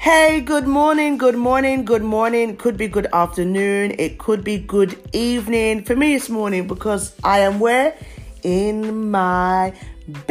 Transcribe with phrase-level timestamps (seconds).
[0.00, 2.56] Hey, good morning, good morning, good morning.
[2.56, 5.84] Could be good afternoon, it could be good evening.
[5.84, 7.94] For me, it's morning because I am where?
[8.42, 9.74] In my
[10.06, 10.30] bed.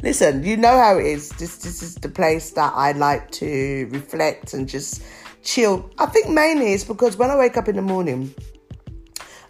[0.00, 1.30] Listen, you know how it is.
[1.30, 5.02] This, this is the place that I like to reflect and just
[5.42, 5.90] chill.
[5.98, 8.32] I think mainly it's because when I wake up in the morning,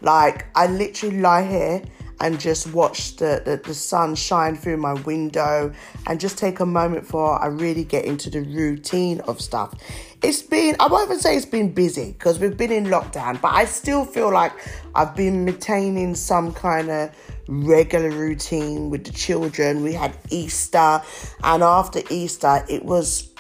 [0.01, 1.83] like I literally lie here
[2.21, 5.73] and just watch the, the, the, sun shine through my window
[6.07, 9.75] and just take a moment for I really get into the routine of stuff.
[10.23, 13.55] It's been, I won't even say it's been busy because we've been in lockdown, but
[13.55, 14.53] I still feel like
[14.95, 17.11] I've been maintaining some kind of
[17.49, 19.83] regular routine with the children.
[19.83, 21.01] We had Easter,
[21.43, 23.33] and after Easter, it was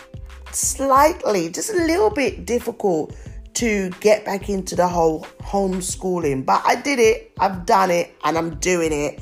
[0.53, 3.15] slightly, just a little bit difficult
[3.55, 6.47] to get back into the whole homeschooling.
[6.47, 9.21] But I did it, I've done it, and I'm doing it.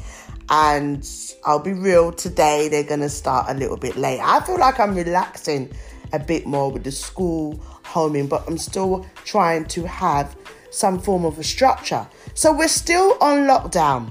[0.50, 1.06] And
[1.44, 4.20] I'll be real, today they're to start a little bit late.
[4.22, 5.70] I feel like I'm relaxing
[6.12, 10.36] a bit more with the school homing, but I'm still trying to have
[10.70, 12.06] some form of a structure.
[12.34, 14.10] So we're still on lockdown.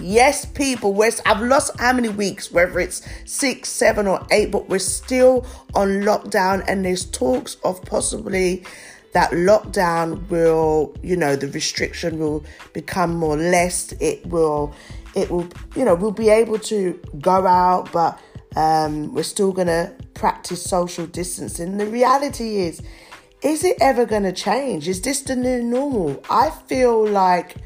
[0.00, 4.68] Yes, people, we're, I've lost how many weeks, whether it's six, seven, or eight, but
[4.68, 8.64] we're still on lockdown, and there's talks of possibly
[9.12, 13.92] that lockdown will, you know, the restriction will become more less.
[13.92, 14.74] It will,
[15.14, 18.18] it will, you know, we'll be able to go out, but
[18.56, 21.76] um, we're still to practice social distancing.
[21.76, 22.82] The reality is,
[23.42, 24.88] is it ever to change?
[24.88, 26.22] Is this the new normal?
[26.30, 27.56] I feel like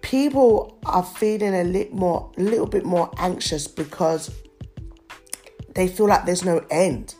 [0.00, 4.34] people are feeling a little more, a little bit more anxious because
[5.74, 7.14] they feel like there's no end.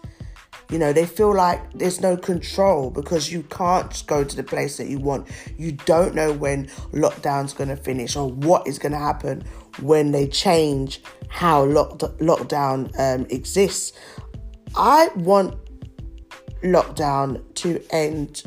[0.71, 4.77] You know, they feel like there's no control because you can't go to the place
[4.77, 5.27] that you want.
[5.57, 9.45] You don't know when lockdown's going to finish or what is going to happen
[9.81, 13.99] when they change how lock- lockdown um, exists.
[14.77, 15.55] I want
[16.63, 18.43] lockdown to end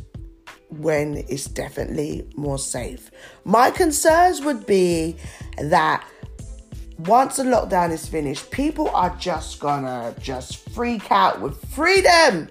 [0.70, 3.12] when it's definitely more safe.
[3.46, 5.18] My concerns would be
[5.58, 6.06] that
[7.08, 12.50] once the lockdown is finished, people are just gonna just freak out with freedom.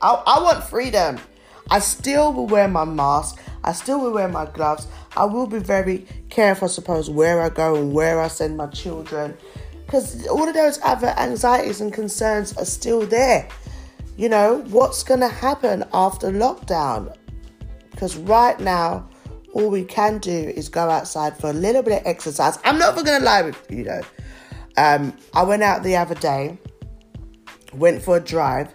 [0.00, 1.18] I, I want freedom.
[1.70, 3.40] I still will wear my mask.
[3.64, 4.86] I still will wear my gloves.
[5.16, 8.66] I will be very careful, I suppose, where I go and where I send my
[8.68, 9.36] children.
[9.84, 13.48] Because all of those other anxieties and concerns are still there.
[14.16, 17.16] You know, what's going to happen after lockdown?
[17.90, 19.08] Because right now,
[19.56, 22.58] all we can do is go outside for a little bit of exercise.
[22.62, 24.02] I'm not even to lie with you though.
[24.76, 26.58] Um, I went out the other day,
[27.72, 28.74] went for a drive,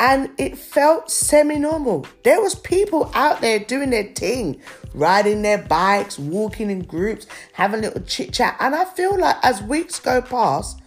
[0.00, 2.04] and it felt semi-normal.
[2.24, 4.60] There was people out there doing their thing,
[4.92, 8.56] riding their bikes, walking in groups, having a little chit chat.
[8.58, 10.80] And I feel like as weeks go past,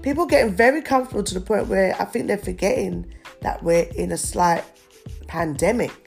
[0.00, 3.04] people getting very comfortable to the point where I think they're forgetting
[3.42, 4.64] that we're in a slight
[5.26, 6.03] pandemic.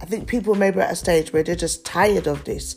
[0.00, 2.76] I think people maybe at a stage where they're just tired of this.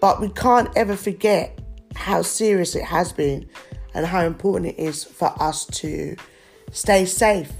[0.00, 1.58] But we can't ever forget
[1.94, 3.48] how serious it has been
[3.94, 6.16] and how important it is for us to
[6.70, 7.52] stay safe.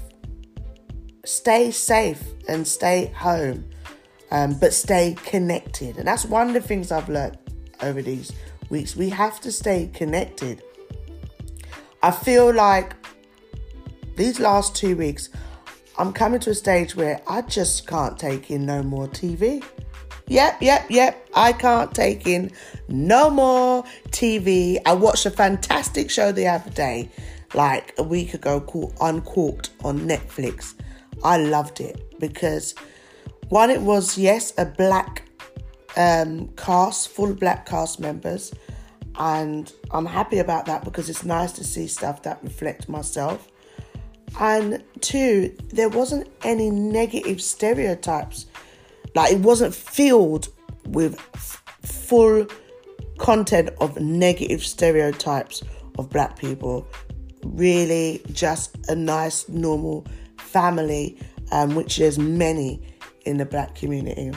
[1.25, 3.69] Stay safe and stay home,
[4.31, 5.97] um, but stay connected.
[5.97, 7.37] And that's one of the things I've learned
[7.81, 8.33] over these
[8.69, 8.95] weeks.
[8.95, 10.61] We have to stay connected.
[12.01, 12.93] I feel like
[14.17, 15.29] these last two weeks,
[15.97, 19.63] I'm coming to a stage where I just can't take in no more TV.
[20.27, 21.27] Yep, yep, yep.
[21.35, 22.51] I can't take in
[22.87, 24.77] no more TV.
[24.85, 27.09] I watched a fantastic show the other day,
[27.53, 30.73] like a week ago, called Uncorked on Netflix.
[31.23, 32.73] I loved it because
[33.49, 35.29] one, it was, yes, a black
[35.95, 38.53] um, cast, full black cast members.
[39.19, 43.51] And I'm happy about that because it's nice to see stuff that reflect myself.
[44.39, 48.47] And two, there wasn't any negative stereotypes.
[49.15, 50.47] Like it wasn't filled
[50.85, 52.47] with f- full
[53.17, 55.63] content of negative stereotypes
[55.97, 56.87] of black people.
[57.43, 60.05] Really, just a nice, normal
[60.37, 61.17] family,
[61.51, 62.81] um, which there's many
[63.25, 64.31] in the black community.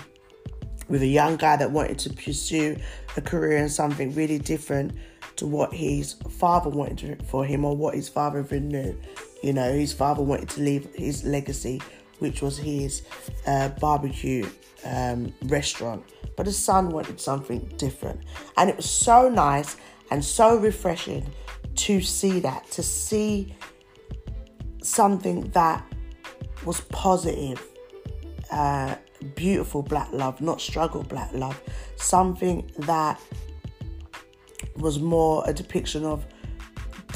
[0.88, 2.76] With a young guy that wanted to pursue
[3.16, 4.92] a career in something really different
[5.36, 8.98] to what his father wanted for him or what his father even knew.
[9.42, 11.80] You know, his father wanted to leave his legacy,
[12.18, 13.02] which was his
[13.46, 14.48] uh, barbecue
[14.84, 16.04] um, restaurant,
[16.36, 18.20] but his son wanted something different.
[18.56, 19.76] And it was so nice
[20.10, 21.26] and so refreshing
[21.76, 23.54] to see that, to see
[24.82, 25.84] something that
[26.64, 27.62] was positive,
[28.50, 28.94] uh,
[29.34, 31.60] beautiful black love, not struggle black love,
[31.96, 33.20] something that
[34.76, 36.26] was more a depiction of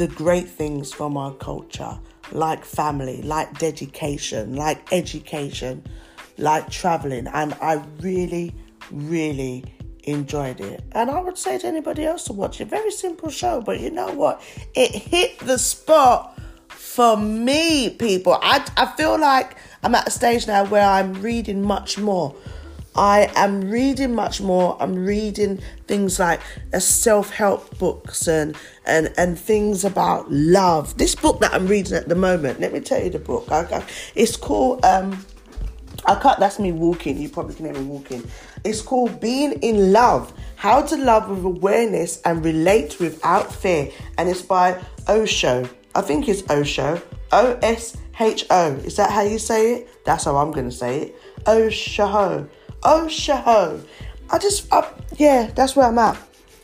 [0.00, 2.00] the great things from our culture,
[2.32, 5.84] like family, like dedication, like education,
[6.38, 7.26] like traveling.
[7.26, 8.54] And I really,
[8.90, 9.62] really
[10.04, 10.82] enjoyed it.
[10.92, 13.90] And I would say to anybody else to watch it, very simple show, but you
[13.90, 14.40] know what?
[14.74, 18.38] It hit the spot for me, people.
[18.40, 22.34] I, I feel like I'm at a stage now where I'm reading much more.
[22.96, 24.76] I am reading much more.
[24.80, 26.40] I'm reading things like
[26.76, 30.98] self-help books and, and and things about love.
[30.98, 33.48] This book that I'm reading at the moment, let me tell you the book.
[34.14, 35.24] It's called um,
[36.06, 36.38] I can't.
[36.40, 37.18] That's me walking.
[37.18, 38.28] You probably can hear me walking.
[38.64, 44.28] It's called Being in Love: How to Love with Awareness and Relate Without Fear, and
[44.28, 45.68] it's by Osho.
[45.94, 47.00] I think it's Osho.
[47.32, 48.72] O S H O.
[48.84, 50.04] Is that how you say it?
[50.04, 51.16] That's how I'm gonna say it.
[51.46, 52.48] Osho.
[52.82, 53.82] Oh, Osho.
[54.30, 56.18] I just, I, yeah, that's where I'm at.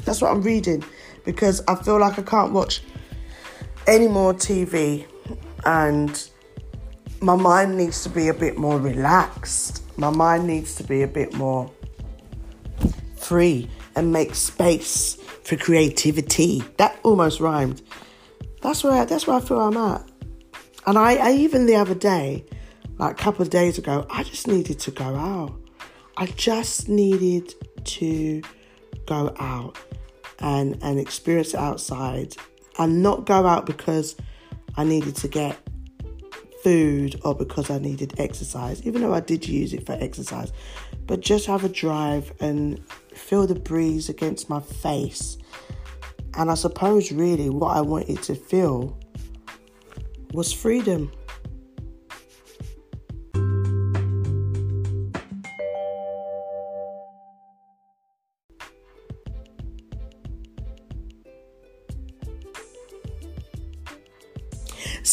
[0.04, 0.84] That's what I'm reading
[1.24, 2.82] because I feel like I can't watch
[3.86, 5.06] any more TV
[5.64, 6.28] and
[7.20, 9.82] my mind needs to be a bit more relaxed.
[9.98, 11.70] My mind needs to be a bit more
[13.16, 16.62] free and make space for creativity.
[16.76, 17.82] That almost rhymed.
[18.62, 20.08] That's where that's where I feel I'm at.
[20.86, 22.44] And I, I even the other day,
[22.98, 25.52] like a couple of days ago, I just needed to go out.
[26.16, 27.54] I just needed
[27.84, 28.42] to
[29.06, 29.78] go out
[30.38, 32.36] and and experience it outside
[32.78, 34.16] and not go out because
[34.76, 35.58] I needed to get
[36.62, 40.52] food or because I needed exercise, even though I did use it for exercise,
[41.06, 42.80] but just have a drive and
[43.14, 45.38] feel the breeze against my face.
[46.34, 48.98] And I suppose really what I wanted to feel
[50.32, 51.10] was freedom.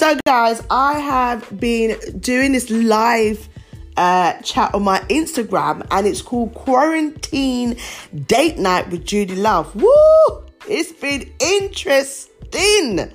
[0.03, 3.47] So, guys, I have been doing this live
[3.95, 7.77] uh, chat on my Instagram, and it's called Quarantine
[8.27, 9.73] Date Night with Judy Love.
[9.73, 10.43] Woo!
[10.67, 13.13] It's been interesting.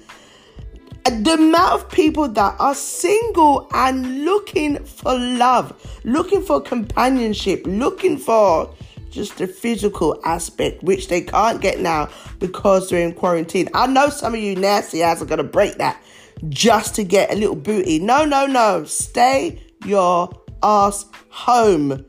[1.04, 8.16] The amount of people that are single and looking for love, looking for companionship, looking
[8.16, 8.74] for
[9.10, 12.08] just the physical aspect, which they can't get now
[12.38, 13.68] because they're in quarantine.
[13.74, 16.02] I know some of you nasty ass are going to break that
[16.48, 17.98] just to get a little booty.
[17.98, 18.84] No, no, no.
[18.84, 20.30] Stay your
[20.62, 22.04] ass home.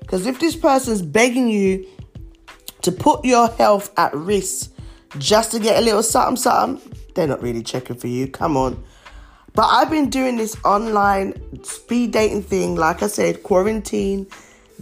[0.00, 1.86] Because if this person's begging you
[2.82, 4.72] to put your health at risk
[5.18, 8.28] just to get a little something, something, they're not really checking for you.
[8.28, 8.82] Come on.
[9.54, 11.34] But I've been doing this online
[11.64, 14.26] speed dating thing, like I said, quarantine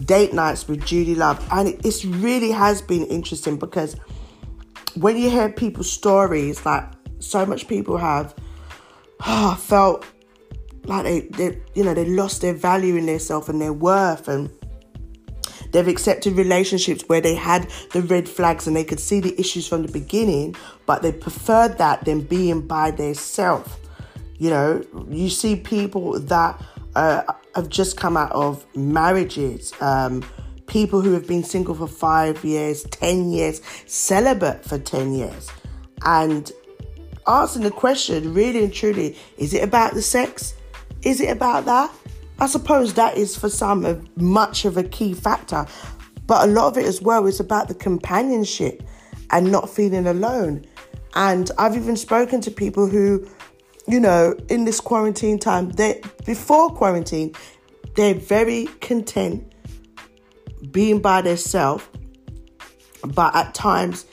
[0.04, 1.44] date nights with Judy Love.
[1.50, 3.96] And it really has been interesting because
[4.94, 6.84] when you hear people's stories, like
[7.18, 8.34] so much people have
[9.24, 10.04] oh, felt
[10.84, 14.50] like they, they, you know, they lost their value in themselves and their worth, and
[15.72, 19.66] they've accepted relationships where they had the red flags and they could see the issues
[19.66, 20.54] from the beginning,
[20.86, 23.70] but they preferred that than being by themselves.
[24.38, 26.62] You know, you see people that
[26.94, 27.22] uh,
[27.54, 29.72] have just come out of marriages.
[29.80, 30.22] Um,
[30.66, 35.50] people who have been single for five years, 10 years, celibate for 10 years.
[36.04, 36.50] And
[37.26, 40.54] asking the question really and truly is it about the sex?
[41.02, 41.92] Is it about that?
[42.38, 45.66] I suppose that is for some a, much of a key factor,
[46.26, 48.82] but a lot of it as well is about the companionship
[49.30, 50.64] and not feeling alone.
[51.14, 53.26] And I've even spoken to people who,
[53.88, 57.34] you know, in this quarantine time, they before quarantine,
[57.94, 59.50] they're very content
[60.70, 61.84] being by themselves,
[63.02, 64.04] but at times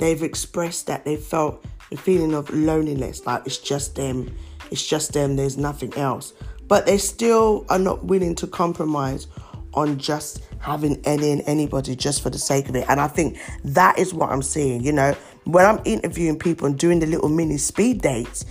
[0.00, 4.34] they've expressed that they felt the feeling of loneliness, like it's just them,
[4.70, 6.32] it's just them, there's nothing else.
[6.66, 9.26] But they still are not willing to compromise
[9.74, 12.84] on just having any and anybody just for the sake of it.
[12.88, 15.14] And I think that is what I'm seeing, you know,
[15.44, 18.44] when I'm interviewing people and doing the little mini speed dates.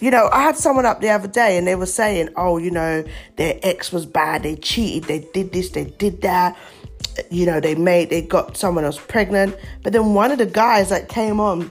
[0.00, 2.70] You know, I had someone up the other day and they were saying, oh, you
[2.70, 3.04] know,
[3.36, 6.56] their ex was bad, they cheated, they did this, they did that.
[7.30, 9.56] You know, they made, they got someone else pregnant.
[9.82, 11.70] But then one of the guys that came on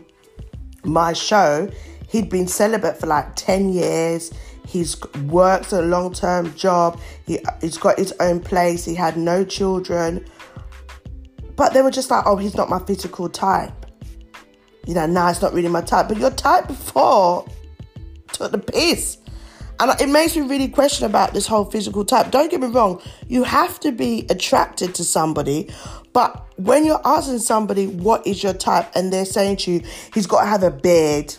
[0.87, 1.69] my show,
[2.09, 4.31] he'd been celibate for like 10 years.
[4.65, 6.99] He's worked a long term job.
[7.25, 8.83] He, he's got his own place.
[8.85, 10.25] He had no children.
[11.55, 13.73] But they were just like, oh, he's not my physical type.
[14.85, 16.07] You know, now nah, it's not really my type.
[16.07, 17.45] But your type before
[18.31, 19.17] took the piss.
[19.79, 22.31] And it makes me really question about this whole physical type.
[22.31, 25.69] Don't get me wrong, you have to be attracted to somebody,
[26.17, 29.83] but when you're asking somebody what is your type and they're saying to you,
[30.15, 31.37] he's got to have a beard,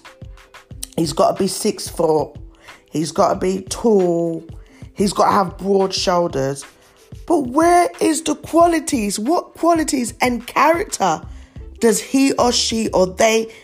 [0.99, 2.37] He's got to be six foot.
[2.91, 4.45] He's got to be tall.
[4.95, 6.65] He's got to have broad shoulders.
[7.25, 9.17] But where is the qualities?
[9.17, 11.23] What qualities and character
[11.79, 13.55] does he or she or they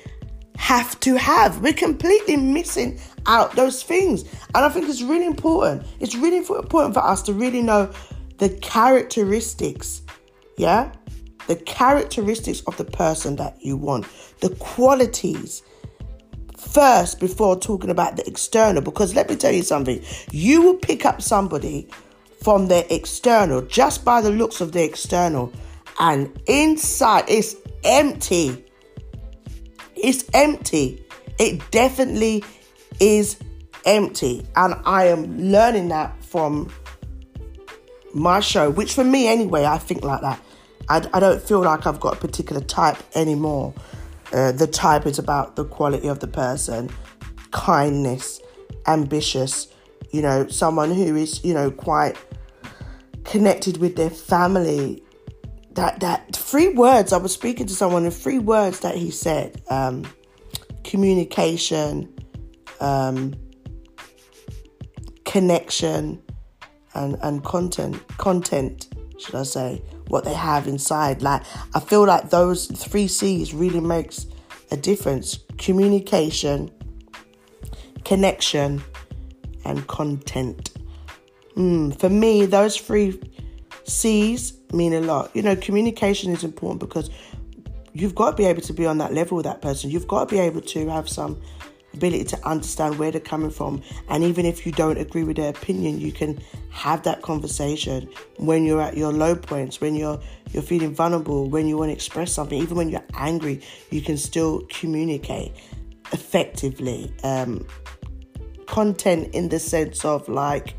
[0.57, 1.61] have to have?
[1.61, 4.23] We're completely missing out those things.
[4.55, 5.85] And I think it's really important.
[5.99, 7.93] It's really important for us to really know
[8.39, 10.03] the characteristics,
[10.57, 10.93] yeah?
[11.47, 14.07] The characteristics of the person that you want,
[14.41, 15.63] the qualities
[16.57, 18.83] first before talking about the external.
[18.83, 21.89] Because let me tell you something, you will pick up somebody
[22.43, 25.53] from their external just by the looks of their external,
[25.99, 28.65] and inside it's empty.
[29.97, 31.03] It's empty.
[31.39, 32.45] It definitely
[33.01, 33.39] is
[33.85, 34.47] empty.
[34.57, 36.71] And I am learning that from
[38.13, 40.41] my show, which for me anyway, I think like that.
[40.89, 43.75] I, I don't feel like I've got a particular type anymore.
[44.33, 46.91] Uh, the type is about the quality of the person,
[47.53, 48.41] kindness,
[48.87, 49.69] ambitious,
[50.11, 52.17] you know, someone who is, you know, quite
[53.25, 55.03] connected with their family.
[55.73, 59.61] That that three words I was speaking to someone, and three words that he said:
[59.71, 60.05] um,
[60.85, 62.13] communication,
[62.81, 63.35] um,
[65.25, 66.23] connection,
[66.95, 68.07] and and content.
[68.19, 68.89] Content,
[69.19, 69.83] should I say?
[70.09, 71.23] What they have inside.
[71.23, 71.43] Like
[71.75, 74.27] I feel like those three C's really makes
[74.71, 76.71] a difference: communication,
[78.05, 78.83] connection,
[79.65, 80.71] and content.
[81.57, 83.21] Mm, for me, those three
[83.85, 85.31] C's mean a lot.
[85.35, 87.11] You know, communication is important because
[87.93, 89.91] you've got to be able to be on that level with that person.
[89.91, 91.41] You've got to be able to have some
[91.95, 93.83] ability to understand where they're coming from.
[94.09, 98.65] And even if you don't agree with their opinion, you can have that conversation when
[98.65, 100.21] you're at your low points, when you're
[100.53, 103.61] you're feeling vulnerable, when you want to express something, even when you're angry,
[103.91, 105.53] you can still communicate
[106.13, 107.13] effectively.
[107.25, 107.67] Um,
[108.67, 110.75] content in the sense of like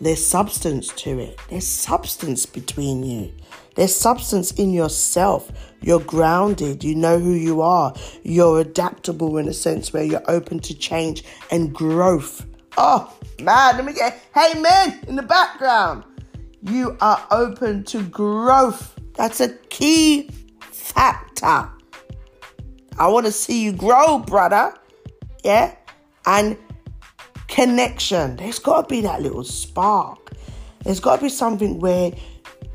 [0.00, 1.38] there's substance to it.
[1.48, 3.32] There's substance between you.
[3.76, 5.50] There's substance in yourself.
[5.80, 6.84] You're grounded.
[6.84, 7.94] You know who you are.
[8.22, 12.46] You're adaptable in a sense where you're open to change and growth.
[12.76, 16.04] Oh, man, let me get, hey, man, in the background.
[16.62, 18.98] You are open to growth.
[19.14, 21.70] That's a key factor.
[22.98, 24.74] I want to see you grow, brother.
[25.42, 25.74] Yeah?
[26.26, 26.58] And
[27.48, 28.36] connection.
[28.36, 30.32] There's got to be that little spark.
[30.84, 32.12] There's got to be something where,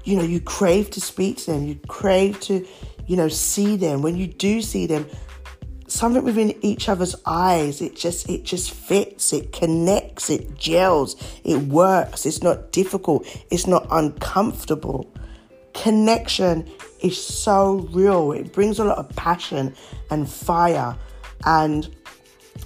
[0.05, 1.65] you know, you crave to speak to them.
[1.65, 2.65] You crave to,
[3.07, 4.01] you know, see them.
[4.01, 5.07] When you do see them,
[5.87, 9.33] something within each other's eyes, it just it just fits.
[9.33, 10.29] It connects.
[10.29, 11.15] It gels.
[11.43, 12.25] It works.
[12.25, 13.27] It's not difficult.
[13.51, 15.13] It's not uncomfortable.
[15.73, 16.69] Connection
[17.01, 18.31] is so real.
[18.31, 19.75] It brings a lot of passion
[20.09, 20.97] and fire
[21.45, 21.93] and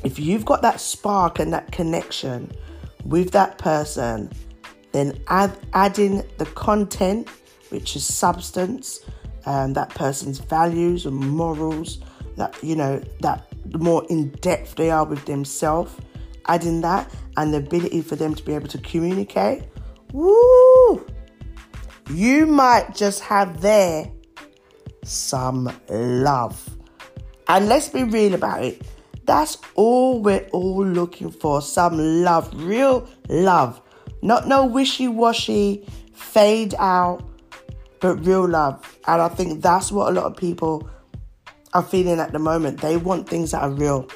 [0.04, 2.52] if you've got that spark and that connection
[3.04, 4.32] with that person,
[4.92, 7.30] then add adding the content,
[7.70, 9.02] which is substance,
[9.46, 12.00] um, that person's values and morals,
[12.38, 15.94] that you know, that the more in depth they are with themselves,
[16.48, 19.64] adding that and the ability for them to be able to communicate,
[20.12, 21.06] woo,
[22.10, 24.12] you might just have there
[25.04, 26.78] some love.
[27.48, 28.82] And let's be real about it.
[29.26, 33.82] That's all we're all looking for some love, real love.
[34.22, 37.24] Not no wishy washy, fade out,
[38.00, 38.98] but real love.
[39.08, 40.90] And I think that's what a lot of people
[41.74, 42.82] are feeling at the moment.
[42.82, 44.08] They want things that are real,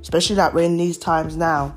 [0.00, 1.74] especially like we're in these times now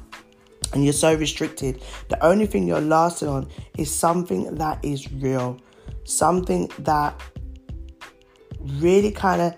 [0.73, 1.81] and you're so restricted.
[2.09, 5.59] The only thing you're lasting on is something that is real,
[6.03, 7.19] something that
[8.77, 9.55] really kind of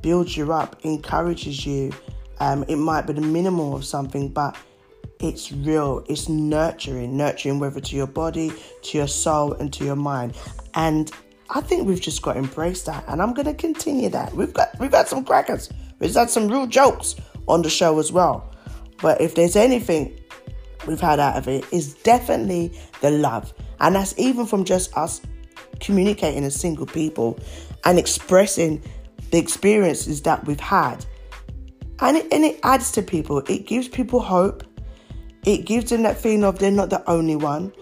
[0.00, 1.92] builds you up, encourages you,
[2.40, 4.56] um, it might be the minimal of something, but
[5.20, 6.04] it's real.
[6.08, 8.52] It's nurturing, nurturing whether to your body,
[8.82, 10.36] to your soul, and to your mind.
[10.74, 11.10] And
[11.50, 14.34] I think we've just got to embrace that, and I'm going to continue that.
[14.34, 17.16] We've got we've had some crackers, we've had some real jokes
[17.48, 18.50] on the show as well.
[19.00, 20.18] But if there's anything
[20.86, 25.20] we've had out of it, is definitely the love, and that's even from just us
[25.80, 27.38] communicating as single people
[27.84, 28.82] and expressing
[29.30, 31.04] the experiences that we've had
[32.00, 33.38] and it, and it adds to people.
[33.48, 34.64] It gives people hope.
[35.44, 37.72] It gives them that feeling of they're not the only one.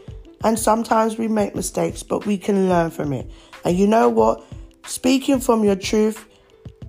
[0.44, 3.30] And sometimes we make mistakes, but we can learn from it.
[3.64, 4.44] And you know what?
[4.84, 6.26] Speaking from your truth,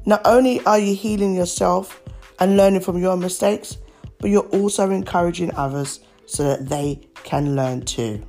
[0.05, 2.01] not only are you healing yourself
[2.39, 3.77] and learning from your mistakes,
[4.19, 8.25] but you're also encouraging others so that they can learn too.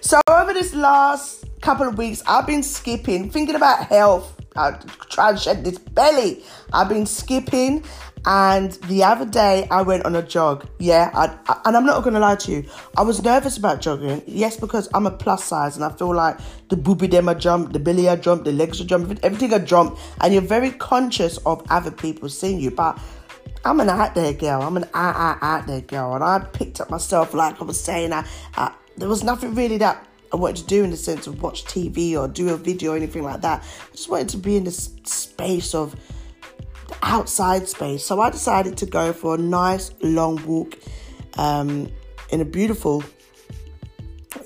[0.00, 4.72] So over this last couple of weeks, I've been skipping, thinking about health, I
[5.08, 6.42] trying to shed this belly.
[6.72, 7.84] I've been skipping,
[8.26, 10.66] and the other day I went on a jog.
[10.80, 12.64] Yeah, I, I, and I'm not to lie to you.
[12.96, 14.20] I was nervous about jogging.
[14.26, 17.72] Yes, because I'm a plus size, and I feel like the booby them I jump,
[17.72, 21.36] the belly I jump, the legs I jump, everything I jump, and you're very conscious
[21.46, 22.72] of other people seeing you.
[22.72, 22.98] But
[23.64, 24.62] I'm an out there girl.
[24.62, 27.80] I'm an out, out, out there girl, and I picked up myself like I was
[27.80, 28.12] saying.
[28.12, 31.42] I, I there was nothing really that I wanted to do in the sense of
[31.42, 33.62] watch TV or do a video or anything like that.
[33.62, 35.96] I just wanted to be in this space of
[37.02, 38.04] outside space.
[38.04, 40.78] So I decided to go for a nice long walk
[41.36, 41.90] um,
[42.30, 43.02] in a beautiful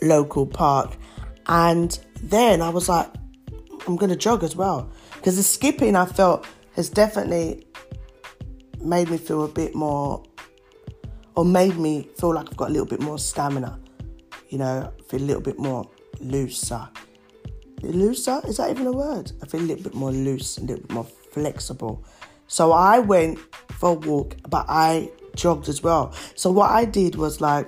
[0.00, 0.97] local park.
[1.47, 3.09] And then I was like,
[3.87, 4.91] I'm going to jog as well.
[5.14, 7.67] Because the skipping I felt has definitely
[8.81, 10.23] made me feel a bit more,
[11.35, 13.79] or made me feel like I've got a little bit more stamina
[14.55, 16.89] you know, feel a little bit more looser.
[17.83, 18.41] Looser?
[18.47, 19.33] Is that even a word?
[19.43, 22.05] I feel a little bit more loose, a little bit more flexible.
[22.47, 23.41] So I went
[23.73, 26.15] for a walk, but I jogged as well.
[26.37, 27.67] So what I did was like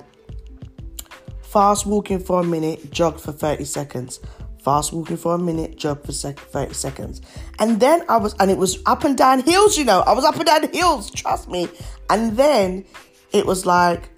[1.43, 4.21] fast walking for a minute, jog for 30 seconds.
[4.63, 7.21] Fast walking for a minute, jog for 30 seconds.
[7.59, 10.03] And then I was, and it was up and down hills, you know.
[10.03, 11.69] I was up and down hills, trust me.
[12.11, 12.85] And then
[13.33, 14.09] it was like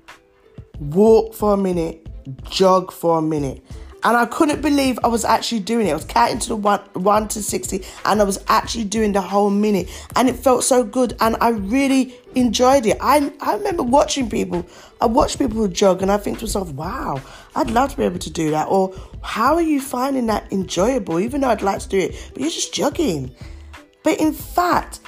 [0.78, 2.07] walk for a minute,
[2.50, 3.62] jog for a minute.
[4.04, 5.90] And I couldn't believe I was actually doing it.
[5.90, 9.20] I was counting to the one, one to 60 and I was actually doing the
[9.20, 9.88] whole minute.
[10.14, 11.16] And it felt so good.
[11.20, 12.96] And I really enjoyed it.
[13.00, 14.64] I, I remember watching people,
[15.00, 17.20] I watch people jog and I think to myself, wow,
[17.56, 18.68] I'd love to be able to do that.
[18.68, 21.18] Or how are you finding that enjoyable?
[21.18, 23.34] Even though I'd like to do it, but you're just jogging.
[24.04, 25.00] But in fact,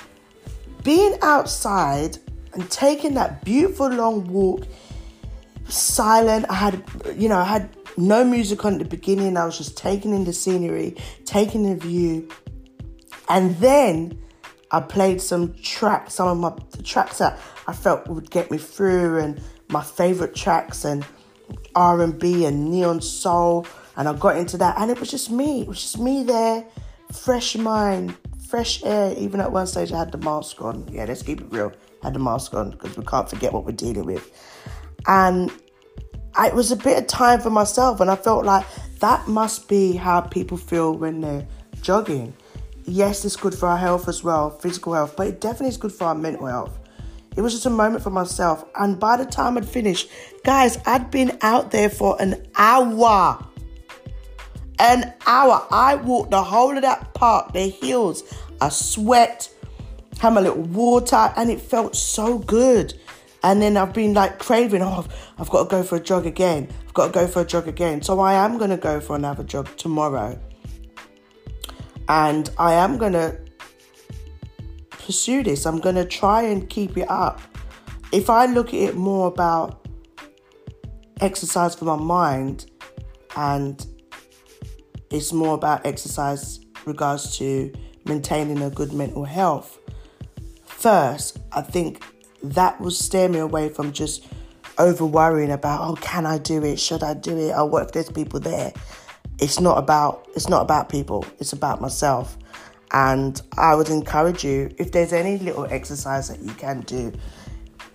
[0.83, 2.19] being outside
[2.55, 4.67] and taking that beautiful long walk
[5.71, 6.47] silent.
[6.49, 6.85] I had,
[7.17, 9.37] you know, I had no music on at the beginning.
[9.37, 12.29] I was just taking in the scenery, taking the view.
[13.29, 14.19] And then
[14.71, 19.19] I played some tracks, some of my tracks that I felt would get me through
[19.19, 21.05] and my favorite tracks and
[21.75, 25.63] R&B and neo soul and I got into that and it was just me.
[25.63, 26.65] It was just me there,
[27.13, 28.17] fresh mind,
[28.49, 29.15] fresh air.
[29.19, 30.89] Even at one stage I had the mask on.
[30.91, 31.73] Yeah, let's keep it real.
[32.03, 34.31] I had the mask on because we can't forget what we're dealing with.
[35.07, 35.51] And
[36.39, 38.67] it was a bit of time for myself, and I felt like
[39.01, 41.47] that must be how people feel when they're
[41.83, 42.35] jogging.
[42.85, 45.93] Yes, it's good for our health as well, physical health, but it definitely is good
[45.93, 46.79] for our mental health.
[47.37, 50.11] It was just a moment for myself, and by the time I'd finished,
[50.45, 53.45] guys, I'd been out there for an hour.
[54.79, 55.67] An hour.
[55.71, 58.25] I walked the whole of that park, the hills.
[58.61, 59.53] I sweat,
[60.19, 62.95] had my little water, and it felt so good.
[63.43, 65.07] And then I've been like craving, oh,
[65.39, 66.69] I've got to go for a jog again.
[66.87, 68.03] I've got to go for a jog again.
[68.03, 70.39] So I am going to go for another jog tomorrow.
[72.09, 73.39] And I am going to
[74.91, 75.65] pursue this.
[75.65, 77.41] I'm going to try and keep it up.
[78.13, 79.87] If I look at it more about
[81.21, 82.71] exercise for my mind
[83.37, 83.87] and
[85.11, 87.73] it's more about exercise regards to
[88.05, 89.79] maintaining a good mental health.
[90.65, 92.03] First, I think
[92.43, 94.27] that will steer me away from just
[94.79, 96.79] over worrying about oh can I do it?
[96.79, 97.53] Should I do it?
[97.55, 98.73] Oh what if there's people there.
[99.39, 101.25] It's not about it's not about people.
[101.39, 102.37] It's about myself.
[102.93, 107.13] And I would encourage you if there's any little exercise that you can do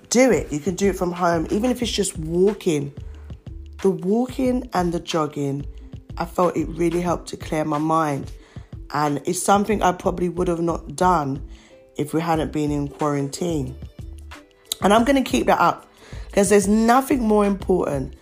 [0.09, 0.51] do it.
[0.51, 1.47] You can do it from home.
[1.49, 2.93] Even if it's just walking.
[3.81, 5.65] The walking and the jogging
[6.17, 8.31] I felt it really helped to clear my mind.
[8.93, 11.45] And it's something I probably would have not done
[11.97, 13.75] if we hadn't been in quarantine
[14.81, 15.91] and I'm going to keep that up
[16.27, 18.15] because there's nothing more important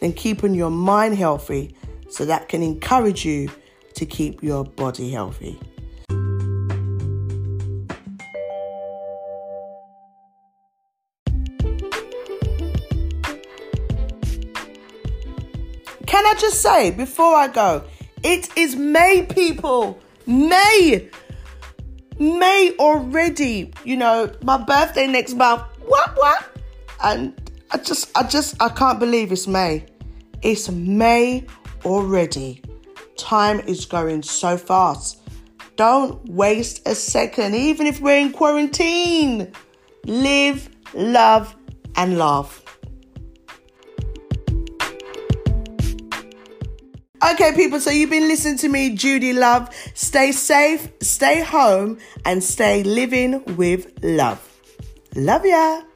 [0.00, 1.74] than keeping your mind healthy
[2.08, 3.50] so that can encourage you
[3.94, 5.58] to keep your body healthy.
[16.06, 17.84] Can I just say before I go,
[18.22, 19.98] it is May, people.
[20.26, 21.10] May.
[22.18, 23.72] May already.
[23.84, 25.62] You know, my birthday next month
[25.94, 26.58] what what?
[27.02, 29.86] And I just I just I can't believe it's May.
[30.42, 31.46] It's May
[31.84, 32.62] already.
[33.16, 35.20] Time is going so fast.
[35.76, 39.52] Don't waste a second, even if we're in quarantine.
[40.04, 41.54] Live, love,
[41.96, 42.60] and laugh.
[47.32, 49.74] Okay, people, so you've been listening to me, Judy Love.
[49.94, 54.53] Stay safe, stay home, and stay living with love.
[55.14, 55.93] Love ya.